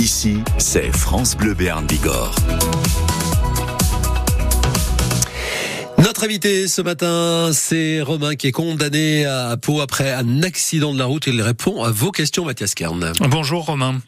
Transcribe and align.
Ici, 0.00 0.38
c'est 0.58 0.92
France 0.92 1.36
Bleu 1.36 1.54
Béarn 1.54 1.86
Bigorre. 1.86 2.34
Notre 5.98 6.24
invité 6.24 6.68
ce 6.68 6.80
matin, 6.82 7.50
c'est 7.52 8.00
Romain 8.00 8.34
qui 8.36 8.46
est 8.46 8.52
condamné 8.52 9.24
à 9.24 9.56
Pau 9.56 9.80
après 9.80 10.12
un 10.12 10.42
accident 10.42 10.94
de 10.94 10.98
la 10.98 11.04
route. 11.04 11.26
Il 11.26 11.42
répond 11.42 11.82
à 11.82 11.90
vos 11.90 12.12
questions, 12.12 12.44
Mathias 12.44 12.74
Kern. 12.74 13.12
Bonjour 13.28 13.66
Romain. 13.66 14.00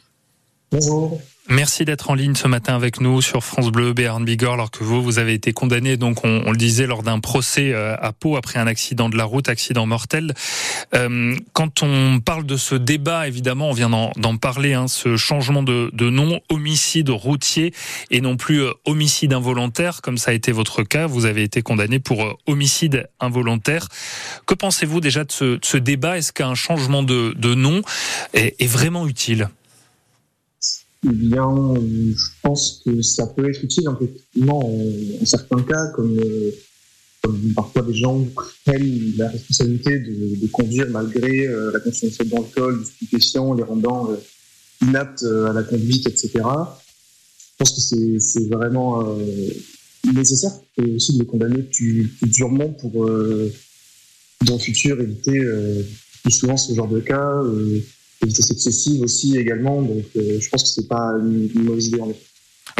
Bonjour. 0.73 1.21
Merci 1.49 1.85
d'être 1.85 2.11
en 2.11 2.15
ligne 2.15 2.37
ce 2.37 2.47
matin 2.47 2.77
avec 2.77 3.01
nous 3.01 3.21
sur 3.21 3.43
France 3.43 3.73
Bleu, 3.73 3.93
Béarn 3.93 4.25
Bigorre, 4.25 4.53
alors 4.53 4.71
que 4.71 4.85
vous, 4.85 5.03
vous 5.03 5.19
avez 5.19 5.33
été 5.33 5.53
condamné, 5.53 5.97
donc 5.97 6.25
on, 6.25 6.49
le 6.49 6.57
disait, 6.57 6.87
lors 6.87 7.03
d'un 7.03 7.19
procès 7.19 7.73
euh, 7.73 7.97
à 8.01 8.13
Pau 8.13 8.37
après 8.37 8.61
un 8.61 8.69
accident 8.69 9.09
de 9.09 9.17
la 9.17 9.25
route, 9.25 9.49
accident 9.49 9.85
mortel. 9.85 10.33
Euh, 10.95 11.35
quand 11.53 11.83
on 11.83 12.21
parle 12.21 12.47
de 12.47 12.57
ce 12.57 12.77
débat, 12.77 13.27
évidemment, 13.27 13.69
on 13.69 13.73
vient 13.73 13.91
d'en 13.91 14.37
parler, 14.37 14.75
hein, 14.75 14.87
ce 14.87 15.17
changement 15.17 15.65
de, 15.65 15.91
nom, 16.09 16.41
homicide 16.51 17.11
routier 17.11 17.75
et 18.13 18.21
non 18.21 18.37
plus 18.37 18.63
euh, 18.63 18.71
homicide 18.85 19.33
involontaire, 19.33 20.03
comme 20.03 20.19
ça 20.19 20.31
a 20.31 20.35
été 20.35 20.53
votre 20.53 20.85
cas. 20.85 21.09
Vous 21.09 21.25
avez 21.25 21.43
été 21.43 21.63
condamné 21.63 21.99
pour 21.99 22.23
euh, 22.23 22.35
homicide 22.47 23.09
involontaire. 23.19 23.89
Que 24.47 24.55
pensez-vous 24.55 25.01
déjà 25.01 25.25
de 25.25 25.33
ce, 25.33 25.45
de 25.45 25.65
ce 25.65 25.79
débat? 25.79 26.17
Est-ce 26.17 26.33
qu'un 26.33 26.55
changement 26.55 27.03
de, 27.03 27.55
nom 27.55 27.83
est 28.35 28.67
vraiment 28.67 29.09
utile? 29.09 29.49
Eh 31.07 31.13
bien, 31.13 31.75
je 32.15 32.27
pense 32.43 32.83
que 32.85 33.01
ça 33.01 33.27
peut 33.27 33.49
être 33.49 33.65
utile, 33.65 33.89
effectivement, 34.01 34.59
en, 34.59 35.23
en 35.23 35.25
certains 35.25 35.63
cas, 35.63 35.87
comme, 35.95 36.19
euh, 36.19 36.51
comme, 37.23 37.53
parfois 37.55 37.83
des 37.83 37.95
gens 37.95 38.27
prennent 38.67 39.13
la 39.17 39.29
responsabilité 39.29 39.99
de, 39.99 40.47
conduire 40.49 40.91
malgré 40.91 41.47
euh, 41.47 41.71
la 41.73 41.81
consommation 41.81 42.25
d'alcool, 42.25 42.81
de 42.81 42.85
stupéfiants, 42.85 43.55
les 43.55 43.63
rendant 43.63 44.11
euh, 44.11 44.17
inaptes 44.83 45.23
à 45.23 45.53
la 45.53 45.63
conduite, 45.63 46.07
etc. 46.07 46.31
Je 46.35 47.57
pense 47.59 47.91
que 47.91 48.19
c'est 48.19 48.49
vraiment 48.49 49.07
euh, 49.07 49.25
nécessaire 50.15 50.53
et 50.79 50.97
aussi 50.97 51.15
de 51.15 51.21
les 51.21 51.27
condamner 51.27 51.63
plus, 51.63 52.09
plus 52.19 52.31
durement 52.31 52.69
pour, 52.69 53.07
dans 53.07 54.55
le 54.55 54.59
futur, 54.59 54.99
éviter 55.01 55.39
plus 56.23 56.33
souvent 56.33 56.57
ce 56.57 56.75
genre 56.75 56.89
de 56.89 57.01
cas 57.01 57.43
vitesse 58.27 58.51
excessive 58.51 59.03
aussi 59.03 59.37
également. 59.37 59.83
Donc, 59.83 60.05
euh, 60.17 60.41
je 60.41 60.49
pense 60.49 60.63
que 60.63 60.69
c'est 60.69 60.89
pas 60.89 61.15
une, 61.19 61.51
une, 61.55 61.65
mauvaise 61.65 61.89
idée 61.89 62.01
en 62.01 62.11
effet. 62.11 62.21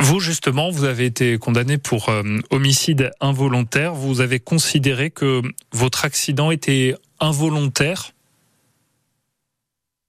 Vous, 0.03 0.21
justement, 0.21 0.71
vous 0.71 0.85
avez 0.85 1.07
été 1.07 1.39
condamné 1.39 1.79
pour 1.79 2.09
euh, 2.09 2.23
homicide 2.51 3.11
involontaire. 3.21 3.95
Vous 3.95 4.21
avez 4.21 4.39
considéré 4.39 5.11
que 5.11 5.43
votre 5.73 6.05
accident 6.05 6.51
était 6.51 6.95
involontaire? 7.19 8.13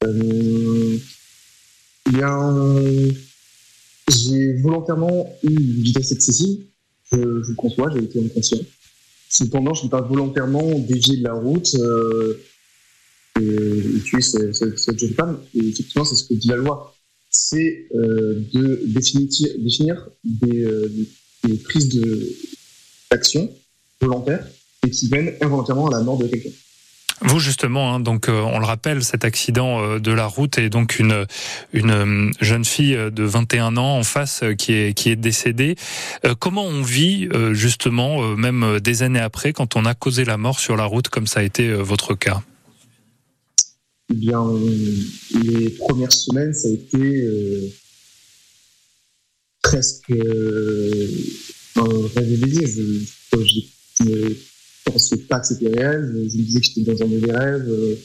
Euh, 0.04 0.98
Bien, 2.10 2.56
j'ai 4.10 4.54
volontairement 4.54 5.34
eu 5.44 5.50
une 5.50 5.82
vitesse 5.84 6.12
excessive. 6.12 6.60
Je, 7.12 7.18
je 7.18 7.50
le 7.50 7.56
conçois, 7.56 7.92
j'ai 7.94 8.04
été 8.04 8.24
inconscient. 8.24 8.58
Cependant, 9.30 9.74
je 9.74 9.84
n'ai 9.84 9.90
pas 9.90 10.02
volontairement 10.02 10.80
dévié 10.80 11.18
de 11.18 11.24
la 11.24 11.34
route. 11.34 11.76
Euh, 11.76 12.42
et 13.40 14.00
tuer 14.04 14.22
cette, 14.22 15.00
jeune 15.00 15.14
femme. 15.14 15.40
Et 15.56 15.68
effectivement, 15.70 16.06
c'est 16.06 16.16
ce 16.16 16.26
que 16.26 16.34
dit 16.34 16.48
la 16.48 16.58
loi. 16.58 16.96
C'est 17.30 17.88
euh, 17.96 18.42
de 18.54 18.82
définir, 18.86 20.10
des, 20.24 20.64
euh, 20.64 20.90
prises 21.64 21.90
d'action 23.10 23.44
de, 23.46 24.06
volontaires 24.06 24.46
et 24.86 24.90
qui 24.90 25.10
mènent 25.10 25.34
involontairement 25.42 25.88
à 25.88 25.92
la 25.92 26.02
mort 26.02 26.18
de 26.18 26.28
quelqu'un. 26.28 26.50
Vous 27.24 27.40
justement, 27.40 27.94
hein, 27.94 28.00
donc 28.00 28.30
euh, 28.30 28.42
on 28.42 28.58
le 28.60 28.66
rappelle, 28.66 29.04
cet 29.04 29.26
accident 29.26 29.80
euh, 29.80 30.00
de 30.00 30.12
la 30.12 30.26
route 30.26 30.58
est 30.58 30.70
donc 30.70 30.98
une 30.98 31.28
une 31.72 31.92
euh, 31.92 32.32
jeune 32.42 32.66
fille 32.66 32.98
de 33.12 33.24
21 33.24 33.78
ans 33.78 33.98
en 33.98 34.04
face 34.04 34.44
qui 34.58 34.74
est 34.74 35.16
décédée. 35.16 35.76
comment 36.40 36.66
on 36.66 36.82
vit 36.82 37.30
justement, 37.52 38.22
même 38.36 38.80
des 38.80 39.04
années 39.04 39.20
après, 39.20 39.54
quand 39.54 39.76
on 39.76 39.86
a 39.86 39.94
causé 39.94 40.26
la 40.26 40.38
mort 40.38 40.60
sur 40.60 40.76
la 40.76 40.86
route, 40.86 41.10
comme 41.10 41.28
ça 41.28 41.42
a 41.42 41.44
été 41.44 41.72
votre 41.74 42.16
cas? 42.16 42.42
Eh 44.12 44.14
bien, 44.14 44.46
les 45.44 45.70
premières 45.70 46.12
semaines, 46.12 46.54
ça 46.54 46.68
a 46.68 46.72
été 46.72 46.98
euh, 46.98 47.70
presque 49.62 50.12
euh, 50.12 51.08
un 51.78 52.08
rêve 52.16 52.34
éveillé. 52.34 52.68
Je 52.68 54.04
ne 54.04 54.34
pensais 54.84 55.18
pas 55.18 55.40
que 55.40 55.48
c'était 55.48 55.70
réel. 55.70 56.12
Je, 56.14 56.20
me 56.20 56.26
disais 56.26 56.60
que 56.60 56.66
j'étais 56.66 56.92
dans 56.92 57.04
un 57.04 57.08
mauvais 57.08 57.32
rêve. 57.32 57.98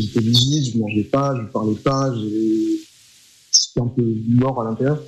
J'étais 0.00 0.20
vigile, 0.20 0.64
je 0.64 0.76
ne 0.76 0.82
mangeais 0.82 1.04
pas, 1.04 1.34
je 1.36 1.42
ne 1.42 1.48
parlais 1.48 1.74
pas. 1.76 2.14
J'étais 2.14 3.80
un 3.80 3.88
peu 3.88 4.14
mort 4.28 4.62
à 4.62 4.64
l'intérieur. 4.70 5.02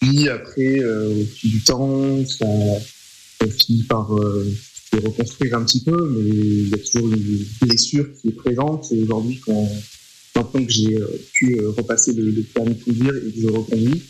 Puis 0.00 0.28
après, 0.28 0.80
euh, 0.80 1.22
au 1.22 1.24
fil 1.26 1.50
du 1.50 1.62
temps, 1.62 2.24
ça, 2.26 2.46
ça 3.40 3.46
finit 3.48 3.82
par 3.82 4.12
reconstruire 5.00 5.56
un 5.56 5.64
petit 5.64 5.82
peu, 5.82 6.08
mais 6.10 6.28
il 6.28 6.68
y 6.68 6.74
a 6.74 6.78
toujours 6.78 7.08
une 7.12 7.44
blessure 7.62 8.06
qui 8.20 8.28
est 8.28 8.32
présente. 8.32 8.90
Et 8.92 9.02
aujourd'hui, 9.02 9.40
quand 9.44 9.68
maintenant 10.34 10.64
que 10.64 10.72
j'ai 10.72 10.96
euh, 10.96 11.06
pu 11.32 11.58
euh, 11.58 11.70
repasser 11.70 12.12
le, 12.12 12.30
le 12.30 12.42
permis 12.42 12.74
de 12.74 12.84
conduire 12.84 13.14
et 13.16 13.32
que 13.32 13.40
je 13.40 13.46
reconduis, 13.48 14.02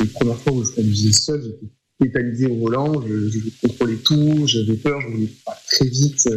les 0.00 0.06
premières 0.06 0.38
fois 0.38 0.52
où 0.52 0.64
je 0.64 0.70
conduisais 0.72 1.12
seul, 1.12 1.42
j'étais 1.42 1.72
tétanisé 2.00 2.46
au 2.46 2.56
volant, 2.56 3.02
je, 3.06 3.28
je 3.30 3.38
contrôlais 3.60 3.96
tout, 3.96 4.46
j'avais 4.46 4.76
peur, 4.76 5.00
je 5.00 5.08
voulais 5.08 5.28
pas 5.44 5.56
très 5.70 5.86
vite. 5.86 6.28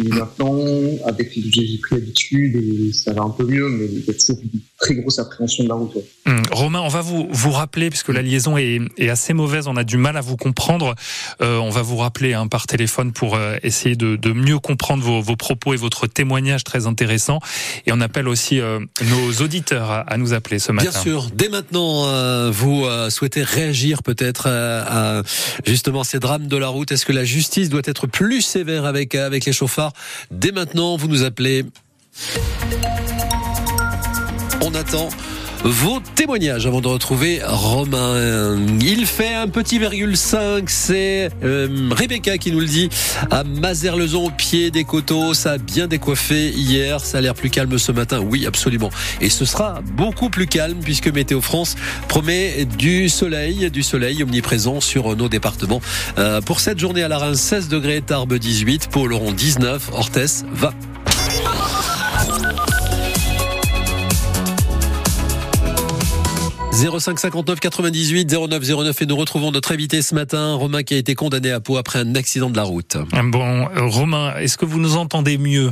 Et 0.00 0.08
maintenant, 0.08 0.56
avec 1.04 1.32
j'ai 1.34 1.78
pris 1.78 1.96
l'habitude 1.96 2.56
et 2.56 2.92
ça 2.94 3.12
va 3.12 3.22
un 3.22 3.28
peu 3.28 3.44
mieux, 3.44 3.68
mais 3.68 3.84
il 3.84 4.04
y 4.06 4.10
a 4.10 4.14
toujours 4.14 4.38
une 4.42 4.60
très 4.78 4.94
grosse 4.94 5.18
appréhension 5.18 5.64
de 5.64 5.68
la 5.68 5.74
route. 5.74 5.98
Hum, 6.24 6.40
Romain, 6.50 6.80
on 6.80 6.88
va 6.88 7.02
vous 7.02 7.28
vous 7.30 7.50
rappeler 7.50 7.90
puisque 7.90 8.08
la 8.08 8.22
liaison 8.22 8.56
est, 8.56 8.80
est 8.96 9.10
assez 9.10 9.34
mauvaise, 9.34 9.68
on 9.68 9.76
a 9.76 9.84
du 9.84 9.98
mal 9.98 10.16
à 10.16 10.22
vous 10.22 10.38
comprendre. 10.38 10.94
Euh, 11.42 11.58
on 11.58 11.68
va 11.68 11.82
vous 11.82 11.98
rappeler 11.98 12.32
hein, 12.32 12.46
par 12.46 12.66
téléphone 12.66 13.12
pour 13.12 13.34
euh, 13.34 13.56
essayer 13.62 13.94
de, 13.94 14.16
de, 14.16 14.32
mieux 14.32 14.58
comprendre 14.58 15.04
vos, 15.04 15.20
vos, 15.20 15.36
propos 15.36 15.74
et 15.74 15.76
votre 15.76 16.06
témoignage 16.06 16.64
très 16.64 16.86
intéressant. 16.86 17.40
Et 17.84 17.92
on 17.92 18.00
appelle 18.00 18.28
aussi 18.28 18.60
euh, 18.60 18.80
nos 19.10 19.44
auditeurs 19.44 19.90
à, 19.90 20.00
à, 20.00 20.16
nous 20.16 20.32
appeler 20.32 20.58
ce 20.58 20.72
matin. 20.72 20.88
Bien 20.88 21.00
sûr. 21.00 21.28
Dès 21.34 21.50
maintenant, 21.50 22.06
euh, 22.06 22.50
vous 22.50 22.86
euh, 22.86 23.10
souhaitez 23.10 23.42
réagir 23.42 24.02
peut-être 24.02 24.48
à 24.48 25.22
justement 25.66 26.02
ces 26.02 26.18
drames 26.18 26.46
de 26.46 26.56
la 26.56 26.68
route. 26.68 26.92
Est-ce 26.92 27.04
que 27.04 27.12
la 27.12 27.24
justice 27.24 27.68
doit 27.68 27.82
être 27.84 28.06
plus 28.06 28.40
sévère 28.40 28.86
avec 28.86 29.14
avec 29.14 29.44
les 29.44 29.52
chauffeurs? 29.52 29.81
Dès 30.30 30.52
maintenant, 30.52 30.96
vous 30.96 31.08
nous 31.08 31.22
appelez. 31.22 31.64
On 34.62 34.74
attend 34.74 35.08
vos 35.64 36.00
témoignages 36.16 36.66
avant 36.66 36.80
de 36.80 36.88
retrouver 36.88 37.40
Romain. 37.44 38.58
Il 38.80 39.06
fait 39.06 39.34
un 39.34 39.48
petit 39.48 39.78
virgule 39.78 40.16
5, 40.16 40.68
c'est 40.68 41.30
euh, 41.44 41.88
Rebecca 41.90 42.36
qui 42.36 42.50
nous 42.50 42.60
le 42.60 42.66
dit, 42.66 42.88
à 43.30 43.44
Mazerlezon 43.44 44.26
au 44.26 44.30
pied 44.30 44.70
des 44.70 44.84
coteaux, 44.84 45.34
ça 45.34 45.52
a 45.52 45.58
bien 45.58 45.86
décoiffé 45.86 46.50
hier, 46.50 47.00
ça 47.00 47.18
a 47.18 47.20
l'air 47.20 47.34
plus 47.34 47.50
calme 47.50 47.78
ce 47.78 47.92
matin, 47.92 48.20
oui 48.20 48.46
absolument. 48.46 48.90
Et 49.20 49.30
ce 49.30 49.44
sera 49.44 49.80
beaucoup 49.96 50.30
plus 50.30 50.46
calme 50.46 50.78
puisque 50.82 51.08
Météo 51.08 51.40
France 51.40 51.76
promet 52.08 52.64
du 52.64 53.08
soleil, 53.08 53.70
du 53.70 53.82
soleil 53.82 54.22
omniprésent 54.22 54.80
sur 54.80 55.14
nos 55.16 55.28
départements. 55.28 55.80
Euh, 56.18 56.40
pour 56.40 56.60
cette 56.60 56.78
journée 56.78 57.02
à 57.02 57.08
la 57.08 57.18
Reims, 57.18 57.40
16 57.40 57.68
degrés, 57.68 58.00
Tarbes 58.00 58.34
18, 58.34 58.88
Pôle 58.88 59.14
19, 59.36 59.90
Orthès 59.92 60.44
va 60.52 60.72
05 66.72 67.18
59 67.18 67.60
98 67.60 68.24
09 68.24 68.62
09 68.66 69.02
et 69.02 69.06
nous 69.06 69.16
retrouvons 69.16 69.52
notre 69.52 69.72
invité 69.72 70.00
ce 70.00 70.14
matin, 70.14 70.54
Romain 70.54 70.82
qui 70.82 70.94
a 70.94 70.96
été 70.96 71.14
condamné 71.14 71.50
à 71.50 71.60
Pau 71.60 71.76
après 71.76 71.98
un 71.98 72.14
accident 72.14 72.48
de 72.48 72.56
la 72.56 72.62
route. 72.62 72.96
Bon, 73.24 73.68
Romain, 73.76 74.34
est-ce 74.38 74.56
que 74.56 74.64
vous 74.64 74.80
nous 74.80 74.96
entendez 74.96 75.36
mieux? 75.36 75.70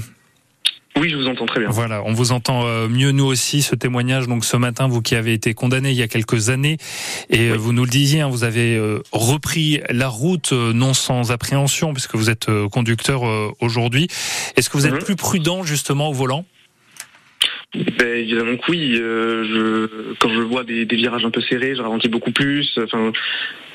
Oui, 0.97 1.09
je 1.09 1.16
vous 1.16 1.27
entends 1.27 1.47
très 1.47 1.61
bien. 1.61 1.71
Voilà, 1.71 2.03
on 2.05 2.12
vous 2.12 2.33
entend 2.33 2.65
mieux 2.88 3.12
nous 3.12 3.25
aussi. 3.25 3.62
Ce 3.62 3.75
témoignage, 3.75 4.28
donc 4.28 4.44
ce 4.44 4.59
matin, 4.59 4.88
vous 4.88 5.00
qui 5.00 5.15
avez 5.15 5.33
été 5.33 5.55
condamné 5.55 5.91
il 5.91 5.97
y 5.97 6.02
a 6.02 6.08
quelques 6.08 6.50
années, 6.50 6.76
et 7.31 7.50
oui. 7.50 7.56
vous 7.56 7.73
nous 7.73 7.85
le 7.85 7.91
disiez, 7.91 8.20
hein, 8.20 8.29
vous 8.29 8.44
avez 8.44 8.79
repris 9.11 9.81
la 9.88 10.08
route 10.08 10.53
non 10.53 10.93
sans 10.93 11.32
appréhension, 11.32 11.94
puisque 11.94 12.17
vous 12.17 12.29
êtes 12.29 12.50
conducteur 12.70 13.23
aujourd'hui. 13.61 14.08
Est-ce 14.56 14.69
que 14.69 14.76
vous 14.76 14.87
êtes 14.87 14.94
mmh. 14.94 15.05
plus 15.05 15.17
prudent 15.17 15.62
justement 15.62 16.11
au 16.11 16.12
volant? 16.12 16.44
Ben, 17.75 18.17
évidemment 18.17 18.56
que 18.56 18.70
oui. 18.70 18.96
Euh, 19.00 19.44
je, 19.44 20.14
quand 20.19 20.31
je 20.31 20.40
vois 20.40 20.64
des, 20.64 20.84
virages 20.84 21.25
un 21.25 21.31
peu 21.31 21.40
serrés, 21.40 21.76
je 21.76 21.82
ralentis 21.82 22.08
beaucoup 22.08 22.32
plus. 22.32 22.78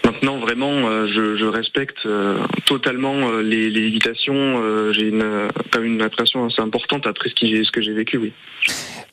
Maintenant, 0.05 0.37
vraiment, 0.39 0.87
euh, 0.87 1.07
je, 1.07 1.35
je, 1.35 1.45
respecte 1.45 2.05
euh, 2.05 2.37
totalement 2.65 3.31
les, 3.39 3.69
les 3.69 3.81
limitations. 3.87 4.91
J'ai 4.93 5.09
une, 5.09 5.49
quand 5.71 5.79
même 5.79 5.93
une 5.95 6.01
appréhension 6.01 6.45
assez 6.45 6.61
importante 6.61 7.07
après 7.07 7.29
ce, 7.29 7.35
qui, 7.35 7.65
ce 7.65 7.71
que 7.71 7.81
j'ai 7.81 7.93
vécu, 7.93 8.17
oui. 8.17 8.33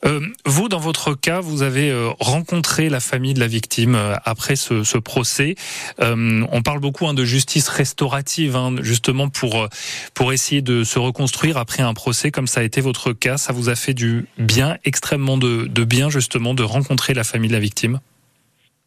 Euh, 0.05 0.21
vous, 0.45 0.69
dans 0.69 0.81
votre 0.81 1.15
cas, 1.15 1.41
vous 1.41 1.63
avez 1.63 1.91
euh, 1.91 2.09
rencontré 2.19 2.89
la 2.89 2.99
famille 2.99 3.35
de 3.35 3.41
la 3.41 3.47
victime 3.47 3.95
euh, 3.95 4.15
après 4.25 4.57
ce, 4.57 4.83
ce 4.83 4.99
procès. 4.99 5.55
Euh, 6.01 6.45
on 6.51 6.63
parle 6.63 6.81
beaucoup 6.81 7.07
hein, 7.07 7.15
de 7.15 7.25
justice 7.25 7.69
restaurative, 7.69 8.57
hein, 8.57 8.75
justement 8.81 9.29
pour 9.29 9.69
pour 10.15 10.33
essayer 10.33 10.61
de 10.61 10.83
se 10.83 10.99
reconstruire 10.99 11.57
après 11.57 11.83
un 11.83 11.95
procès, 11.95 12.31
comme 12.31 12.47
ça 12.49 12.61
a 12.61 12.63
été 12.65 12.81
votre 12.81 13.13
cas. 13.13 13.37
Ça 13.37 13.53
vous 13.53 13.69
a 13.69 13.77
fait 13.77 13.95
du 13.95 14.27
bien, 14.39 14.77
extrêmement 14.85 15.37
de, 15.37 15.67
de 15.67 15.85
bien, 15.85 16.11
justement, 16.11 16.55
de 16.55 16.63
rencontrer 16.63 17.15
la 17.15 17.25
famille 17.25 17.49
de 17.49 17.55
la 17.55 17.61
victime? 17.61 18.01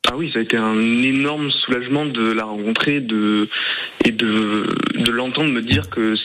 Ah 0.07 0.15
oui, 0.15 0.31
ça 0.31 0.39
a 0.39 0.41
été 0.41 0.57
un 0.57 0.77
énorme 1.03 1.49
soulagement 1.51 2.05
de 2.05 2.31
la 2.31 2.43
rencontrer 2.43 2.99
de, 2.99 3.49
et 4.03 4.11
de, 4.11 4.65
de 4.93 5.11
l'entendre 5.11 5.51
me 5.51 5.61
dire 5.61 5.89
que 5.89 6.15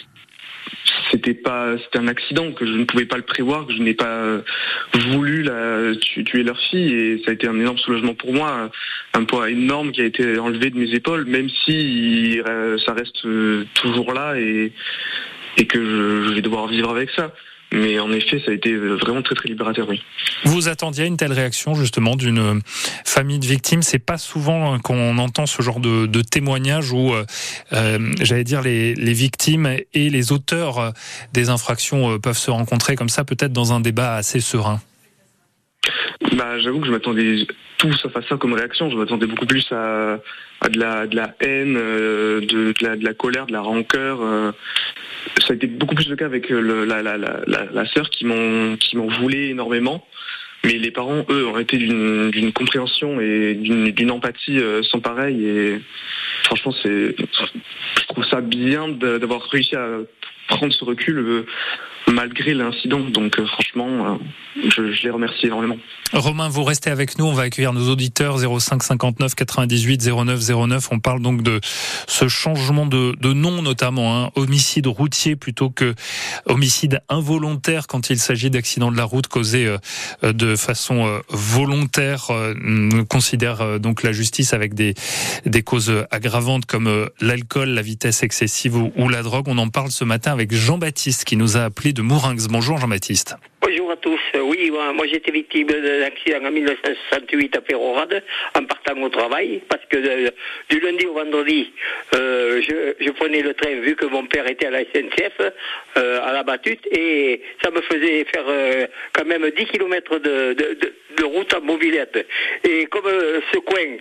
c'était 1.11 1.35
pas 1.35 1.77
c'était 1.79 1.99
un 1.99 2.09
accident 2.09 2.53
que 2.53 2.67
je 2.67 2.73
ne 2.73 2.85
pouvais 2.85 3.05
pas 3.05 3.17
le 3.17 3.23
prévoir 3.23 3.67
que 3.67 3.73
je 3.73 3.83
n'ai 3.83 3.95
pas 3.95 4.41
voulu 5.11 5.43
la, 5.43 5.95
tuer 5.97 6.43
leur 6.43 6.59
fille 6.71 6.93
et 6.93 7.23
ça 7.25 7.31
a 7.31 7.35
été 7.35 7.49
un 7.49 7.59
énorme 7.59 7.79
soulagement 7.79 8.15
pour 8.15 8.33
moi 8.33 8.71
un 9.15 9.25
poids 9.25 9.51
énorme 9.51 9.93
qui 9.93 10.03
a 10.03 10.05
été 10.05 10.39
enlevé 10.39 10.71
de 10.71 10.79
mes 10.79 10.93
épaules 10.95 11.25
même 11.25 11.49
si 11.65 12.41
ça 12.85 12.93
reste 12.93 13.27
toujours 13.75 14.13
là 14.13 14.39
et 14.39 14.73
et 15.57 15.67
que 15.67 15.79
je 16.29 16.35
vais 16.35 16.43
devoir 16.43 16.69
vivre 16.69 16.91
avec 16.91 17.11
ça 17.11 17.33
mais 17.73 17.99
en 17.99 18.13
effet, 18.13 18.41
ça 18.45 18.51
a 18.51 18.55
été 18.55 18.77
vraiment 18.77 19.23
très 19.23 19.35
très 19.35 19.49
libérateur, 19.49 19.89
oui. 19.89 20.03
Vous 20.45 20.69
attendiez 20.69 21.07
une 21.07 21.17
telle 21.17 21.33
réaction 21.33 21.75
justement 21.75 22.17
d'une 22.17 22.61
famille 23.05 23.39
de 23.39 23.47
victimes? 23.47 23.83
C'est 23.83 23.99
pas 23.99 24.19
souvent 24.19 24.79
qu'on 24.79 25.19
entend 25.19 25.47
ce 25.47 25.63
genre 25.63 25.81
de, 25.81 26.23
témoignage 26.23 26.93
où, 26.93 27.13
euh, 27.73 28.13
j'allais 28.21 28.45
dire, 28.45 28.63
les, 28.63 28.95
les, 28.95 29.13
victimes 29.13 29.67
et 29.95 30.11
les 30.11 30.33
auteurs 30.33 30.93
des 31.33 31.49
infractions 31.49 32.19
peuvent 32.19 32.39
se 32.39 32.51
rencontrer 32.51 32.97
comme 32.97 33.09
ça, 33.09 33.25
peut-être 33.25 33.53
dans 33.53 33.73
un 33.73 33.81
débat 33.81 34.15
assez 34.15 34.41
serein. 34.41 34.81
Bah, 36.37 36.59
j'avoue 36.61 36.81
que 36.81 36.87
je 36.87 36.93
m'attendais 36.93 37.47
tout 37.79 37.93
sauf 37.95 38.17
à 38.17 38.23
ça 38.23 38.37
comme 38.37 38.53
réaction. 38.53 38.91
Je 38.91 38.97
m'attendais 38.97 39.27
beaucoup 39.27 39.47
plus 39.47 39.67
à, 39.73 40.21
de, 40.69 40.79
la, 40.79 41.07
de 41.07 41.17
la 41.17 41.35
haine, 41.41 41.75
de, 41.75 42.41
de, 42.49 42.75
la, 42.81 42.97
de 42.97 43.05
la 43.05 43.15
colère, 43.15 43.47
de 43.47 43.53
la 43.53 43.61
rancœur. 43.61 44.21
Ça 45.39 45.53
a 45.53 45.57
été 45.57 45.67
beaucoup 45.67 45.95
plus 45.95 46.09
le 46.09 46.17
cas 46.17 46.27
avec 46.27 46.49
le, 46.51 46.85
la, 46.85 47.03
la, 47.03 47.87
sœur 47.87 48.11
qui 48.11 48.27
m'en 48.27 49.07
voulait 49.19 49.49
énormément. 49.49 50.07
Mais 50.63 50.75
les 50.75 50.91
parents, 50.91 51.25
eux, 51.31 51.47
ont 51.47 51.59
été 51.59 51.79
d'une 51.79 52.53
compréhension 52.53 53.21
et 53.21 53.55
d'une 53.55 54.11
empathie 54.11 54.61
sans 54.83 55.01
pareil. 55.01 55.45
Et 55.45 55.81
franchement, 56.45 56.73
c'est, 56.83 57.17
je 57.19 58.07
trouve 58.09 58.25
ça 58.27 58.41
bien 58.41 58.89
d'avoir 58.89 59.43
réussi 59.43 59.75
à 59.75 59.89
prendre 60.49 60.73
ce 60.73 60.85
recul 60.85 61.47
malgré 62.09 62.55
l'incident. 62.55 63.01
Donc 63.01 63.39
euh, 63.39 63.47
franchement, 63.47 63.89
euh, 63.89 64.17
je, 64.69 64.93
je, 64.93 65.03
les 65.03 65.11
remercie 65.11 65.47
énormément. 65.47 65.77
Romain, 66.13 66.49
vous 66.49 66.65
restez 66.65 66.91
avec 66.91 67.19
nous. 67.19 67.27
On 67.27 67.33
va 67.33 67.43
accueillir 67.43 67.73
nos 67.73 67.89
auditeurs 67.89 68.39
05 68.39 68.83
59 68.83 69.35
98 69.35 70.09
09 70.09 70.41
09. 70.69 70.89
On 70.91 70.99
parle 70.99 71.21
donc 71.21 71.43
de 71.43 71.61
ce 72.07 72.29
changement 72.29 72.87
de, 72.87 73.33
nom 73.33 73.63
notamment, 73.63 74.17
hein, 74.17 74.31
homicide 74.35 74.87
routier 74.87 75.37
plutôt 75.37 75.71
que 75.71 75.95
homicide 76.47 77.01
involontaire 77.09 77.87
quand 77.87 78.11
il 78.11 78.19
s'agit 78.19 78.51
d'accidents 78.51 78.91
de 78.91 78.97
la 78.97 79.05
route 79.05 79.29
causés 79.29 79.67
euh, 79.67 80.33
de 80.33 80.57
façon 80.57 81.21
volontaire. 81.29 82.29
considère 83.09 83.79
donc 83.79 84.03
la 84.03 84.13
justice 84.13 84.53
avec 84.53 84.75
des, 84.75 84.95
des 85.47 85.63
causes 85.63 85.93
aggravantes 86.11 86.67
comme 86.67 87.09
l'alcool, 87.21 87.71
la 87.71 87.83
vitesse 87.83 88.23
excessive 88.23 88.77
ou, 88.77 88.93
ou 88.97 89.09
la 89.09 89.23
drogue. 89.23 89.47
On 89.49 89.59
en 89.59 89.69
parle 89.69 89.91
ce 89.91 90.05
matin 90.05 90.33
avec 90.33 90.53
Jean-Baptiste 90.53 91.25
qui 91.25 91.37
nous 91.37 91.57
a 91.57 91.61
appelé 91.61 91.90
de 91.93 92.03
Mourinx. 92.03 92.47
Bonjour 92.49 92.79
Jean-Baptiste. 92.79 93.37
Bonjour 93.61 93.91
à 93.91 93.97
tous. 93.97 94.21
Oui, 94.35 94.71
moi 94.71 95.07
j'étais 95.07 95.31
victime 95.31 95.67
d'un 95.69 96.03
accident 96.03 96.47
en 96.47 96.51
1968 96.51 97.57
à 97.57 97.61
Pérorade 97.61 98.23
en 98.57 98.65
partant 98.65 99.01
au 99.03 99.09
travail 99.09 99.61
parce 99.69 99.83
que 99.89 99.97
de, 99.97 100.33
du 100.69 100.81
lundi 100.81 101.07
au 101.07 101.15
vendredi, 101.15 101.73
euh, 102.15 102.61
je, 102.63 103.11
prenais 103.11 103.43
le 103.43 103.55
train 103.55 103.75
vu 103.81 103.97
que 103.97 104.07
mon 104.07 104.27
père 104.27 104.49
était 104.49 104.67
à 104.67 104.71
la 104.71 104.81
SNCF 104.81 105.53
euh, 105.99 106.21
à 106.23 106.33
la 106.33 106.43
battute 106.43 106.87
et 106.91 107.43
ça 107.63 107.71
me 107.71 107.81
faisait 107.81 108.25
faire 108.25 108.45
euh, 108.49 108.87
quand 109.13 109.27
même 109.27 109.51
10 109.51 109.67
km 109.67 110.19
de, 110.19 110.57
route 111.25 111.53
en 111.55 111.61
mobilette. 111.61 112.27
Et 112.65 112.87
comme 112.87 113.07
euh, 113.07 113.41
ce 113.53 113.59
coin 113.59 113.99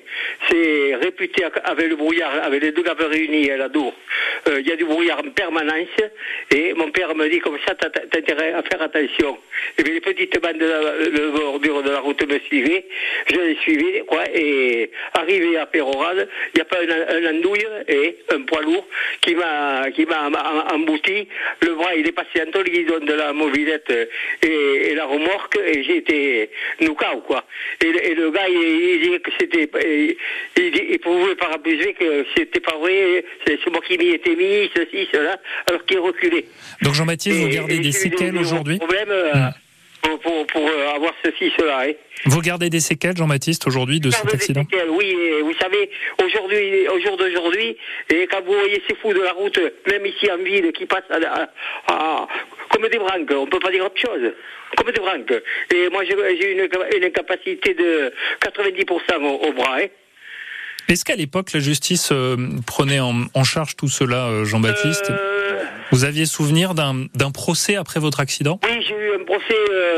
c'est 0.49 0.95
réputé 0.95 1.43
avec 1.63 1.89
le 1.89 1.95
brouillard, 1.95 2.31
avec 2.43 2.63
les 2.63 2.71
deux 2.71 2.83
gaves 2.83 3.05
réunis 3.05 3.51
à 3.51 3.57
la 3.57 3.69
Dour, 3.69 3.93
euh, 3.93 4.38
il 4.47 4.67
y 4.67 4.71
a 4.71 4.75
du 4.75 4.85
brouillard 4.85 5.19
en 5.19 5.29
permanence 5.29 5.87
et 6.51 6.73
mon 6.73 6.89
père 6.91 7.15
me 7.15 7.27
dit 7.29 7.39
comme 7.39 7.57
ça 7.65 7.75
t'as 7.75 7.89
intérêt 8.17 8.53
à 8.53 8.63
faire 8.63 8.81
attention. 8.81 9.37
Et 9.77 9.83
puis 9.83 9.93
les 9.93 10.01
petites 10.01 10.39
bandes 10.41 10.57
de, 10.57 10.65
la, 10.65 11.31
bordure 11.31 11.83
de 11.83 11.89
la 11.89 11.99
route 11.99 12.25
me 12.27 12.39
suivaient, 12.39 12.85
je 13.27 13.39
les 13.39 13.55
suivais, 13.57 14.03
quoi, 14.07 14.23
et 14.33 14.89
arrivé 15.13 15.57
à 15.57 15.65
Pérorade, 15.65 16.27
il 16.53 16.57
n'y 16.57 16.61
a 16.61 16.65
pas 16.65 16.77
un, 16.79 17.35
andouille 17.35 17.65
et 17.87 18.17
un 18.33 18.41
poids 18.41 18.61
lourd 18.61 18.85
qui 19.21 19.35
m'a 19.35 19.91
qui 19.91 20.05
m'a 20.05 20.29
embouti. 20.73 21.27
Le 21.61 21.75
bras 21.75 21.95
il 21.95 22.07
est 22.07 22.11
passé 22.11 22.41
entre 22.47 22.59
le 22.59 22.69
guidon 22.69 22.99
de 22.99 23.13
la 23.13 23.33
mobilette 23.33 23.91
et, 24.43 24.47
et 24.47 24.95
la 24.95 25.05
remorque 25.05 25.57
et 25.57 25.83
j'ai 25.83 25.97
été 25.97 26.49
quoi. 27.27 27.43
Et, 27.83 27.87
et, 27.87 28.15
le 28.15 28.31
gars 28.31 28.47
il, 28.47 28.55
il 28.55 29.01
disait 29.01 29.19
que 29.19 29.31
c'était 29.39 29.69
il, 29.85 30.15
il, 30.57 30.99
pouvait 30.99 31.35
pas 31.35 31.51
abuser 31.53 31.93
que 31.93 32.25
c'était 32.35 32.59
pas 32.59 32.77
vrai, 32.77 33.23
c'est 33.45 33.69
moi 33.71 33.81
qui 33.87 33.97
m'y 33.97 34.09
étais 34.09 34.28
mis, 34.35 34.69
ceci, 34.75 35.07
cela, 35.11 35.37
alors 35.67 35.85
qu'il 35.85 35.99
reculait. 35.99 36.45
Donc 36.81 36.93
Jean-Baptiste, 36.93 37.37
vous 37.37 37.49
gardez 37.49 37.79
des 37.79 37.91
séquelles 37.91 38.37
aujourd'hui 38.37 38.77
problème 38.77 39.09
mmh. 39.09 39.49
pour, 40.01 40.19
pour, 40.19 40.47
pour, 40.47 40.69
avoir 40.95 41.13
ceci, 41.23 41.51
cela. 41.57 41.81
Hein. 41.85 41.93
Vous 42.25 42.41
gardez 42.41 42.69
des 42.69 42.79
séquelles, 42.79 43.15
Jean-Baptiste, 43.15 43.67
aujourd'hui 43.67 43.99
de 43.99 44.11
cet 44.11 44.33
accident 44.33 44.63
des 44.63 44.75
séquelles, 44.75 44.89
Oui, 44.89 45.15
vous 45.41 45.53
savez, 45.53 45.89
aujourd'hui, 46.23 46.87
au 46.89 46.99
jour 46.99 47.17
d'aujourd'hui, 47.17 47.77
et 48.09 48.27
quand 48.27 48.41
vous 48.45 48.53
voyez 48.53 48.81
ces 48.87 48.95
fous 48.95 49.13
de 49.13 49.21
la 49.21 49.31
route, 49.31 49.59
même 49.89 50.05
ici 50.05 50.29
en 50.31 50.37
ville, 50.37 50.71
qui 50.73 50.85
passent 50.85 51.09
à, 51.09 51.17
à, 51.17 51.93
à, 51.93 52.27
comme 52.69 52.87
des 52.87 52.97
branques, 52.97 53.31
on 53.31 53.45
ne 53.45 53.49
peut 53.49 53.59
pas 53.59 53.71
dire 53.71 53.85
autre 53.85 53.99
chose, 53.99 54.33
comme 54.75 54.91
des 54.91 54.99
branques. 54.99 55.33
Et 55.73 55.89
moi, 55.89 56.03
j'ai 56.03 56.51
une, 56.51 56.67
une 56.97 57.03
incapacité 57.05 57.73
de 57.73 58.13
90% 58.41 59.23
au, 59.23 59.47
au 59.47 59.53
bras. 59.53 59.77
Hein. 59.79 59.87
Est-ce 60.89 61.05
qu'à 61.05 61.15
l'époque, 61.15 61.53
la 61.53 61.59
justice 61.59 62.09
euh, 62.11 62.35
prenait 62.65 62.99
en, 62.99 63.13
en, 63.35 63.43
charge 63.43 63.75
tout 63.75 63.89
cela, 63.89 64.25
euh, 64.25 64.43
Jean-Baptiste 64.43 65.11
euh... 65.11 65.63
Vous 65.91 66.03
aviez 66.03 66.25
souvenir 66.25 66.73
d'un 66.75 67.31
procès 67.31 67.75
après 67.75 67.99
votre 67.99 68.19
accident? 68.19 68.59
Oui, 68.63 68.85
j'ai 68.87 68.95
eu 68.95 69.21
un 69.21 69.23
procès, 69.23 69.55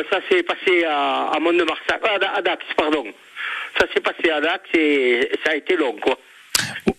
ça 0.09 0.19
s'est 0.29 0.41
passé 0.41 0.85
à, 0.85 1.31
à 1.35 1.39
Mont-de-Marsac, 1.41 2.01
à, 2.05 2.37
à 2.37 2.41
Dax, 2.41 2.63
pardon. 2.77 3.03
Ça 3.77 3.85
s'est 3.93 3.99
passé 3.99 4.29
à 4.31 4.39
Dax 4.39 4.63
et 4.73 5.29
ça 5.45 5.51
a 5.51 5.55
été 5.55 5.75
long, 5.75 5.93
quoi. 6.01 6.17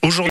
Aujourd'hui, 0.02 0.18